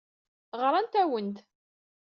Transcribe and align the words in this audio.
Ɣrant-awen-d. 0.61 1.37